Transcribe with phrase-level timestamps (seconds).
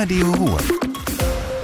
[0.00, 0.58] Radio Ruhr.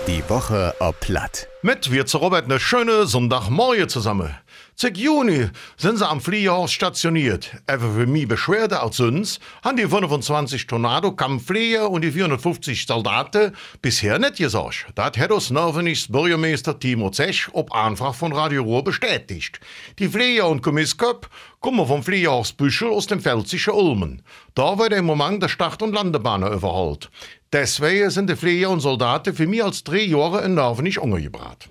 [0.09, 1.47] Die Woche ob Platt.
[1.63, 4.35] Mit wir zu Robert eine schöne Sonntagmorgen zusammen.
[4.75, 7.53] Zig Juni sind sie am Fliegerhaus stationiert.
[7.69, 13.53] Einfach für mich Beschwerde als uns haben die 25 Tornado Kampfflieger und die 450 Soldaten
[13.81, 14.87] bisher nicht gesagt.
[14.97, 19.61] Das hat uns nervenigs Bürgermeister Timo Zech ob Anfrage von Radio Ruhr bestätigt.
[20.01, 21.31] Die Flieger und Kommisskop
[21.61, 24.23] kommen vom Büschel aus dem pfälzischen Ulmen.
[24.57, 27.11] Da wird im Moment der Start- und Landebahn überholt.
[27.55, 31.71] Deswegen sind die Flieger und Soldaten für mich als drei Jahre in Nervenig umgebracht.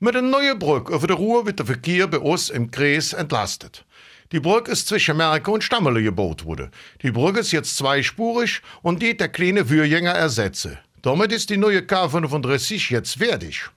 [0.00, 3.84] Mit der neuen Brücke über der Ruhr wird der Verkehr bei uns im Kreis entlastet.
[4.32, 6.72] Die Brücke ist zwischen Merke und Stammele gebaut worden.
[7.02, 10.80] Die Brücke ist jetzt zweispurig und die der kleine Würgänger ersetze.
[11.02, 13.70] Damit ist die neue K35 jetzt fertig.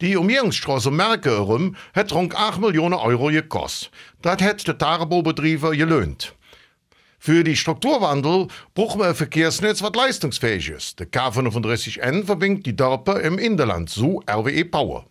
[0.00, 3.92] Die Umgehungsstraße Merke herum hat rund 8 Millionen Euro gekostet.
[4.22, 6.34] Das hat der Tagebaubetrieber gelöhnt.
[7.18, 11.00] Für die Strukturwandel brauchen wir ein Verkehrsnetz, was leistungsfähig ist.
[11.00, 15.04] Der K35N verbindet die Dörper im Inland, so RWE Power.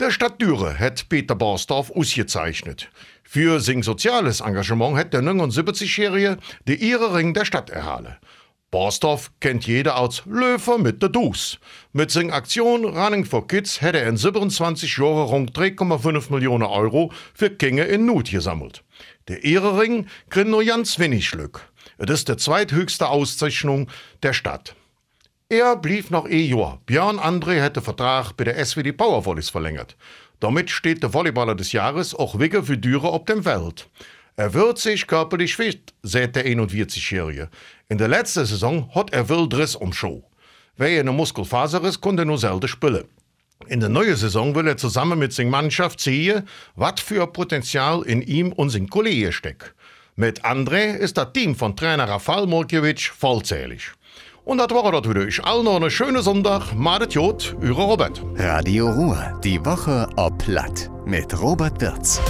[0.00, 2.88] Der Stadt Düre hat Peter Borsdorf ausgezeichnet.
[3.24, 8.16] Für sein soziales Engagement hat der 79-Jährige die Ehrenring der Stadt erhalten.
[8.70, 11.58] Borsdorf kennt jeder als Löfer mit der Dus.
[11.94, 17.10] Mit seiner Aktion Running for Kids hat er in 27 Jahren rund 3,5 Millionen Euro
[17.32, 18.84] für Kinder in Not gesammelt.
[19.28, 21.72] Der Ehrenring kriegt nur ganz wenig Glück.
[21.96, 23.88] Es ist die zweithöchste Auszeichnung
[24.22, 24.74] der Stadt.
[25.48, 26.82] Er blieb noch ein Jahr.
[26.84, 29.96] Björn André hätte Vertrag bei der SWD Powervolleys verlängert.
[30.40, 33.88] Damit steht der Volleyballer des Jahres auch Wigge für Düre auf dem Feld.
[34.38, 37.48] Er wird sich körperlich fit, sagt der 41-Jährige.
[37.88, 40.22] In der letzten Saison hat er Wildriss um Show.
[40.76, 43.08] Wer eine Muskelfaser ist, konnte nur selten spielen.
[43.66, 48.22] In der neuen Saison will er zusammen mit seiner Mannschaft sehen, was für Potenzial in
[48.22, 49.74] ihm und seinen Kollegen steckt.
[50.14, 53.90] Mit André ist das Team von Trainer Rafal Molkiewicz vollzählig.
[54.44, 55.26] Und das war das wieder.
[55.26, 56.72] Ich allen noch einen schönen Sonntag.
[56.76, 58.22] Madet Jod, eure Robert.
[58.36, 59.40] Radio Ruhr.
[59.42, 60.88] Die Woche ob Platt.
[61.06, 62.20] Mit Robert Wirz.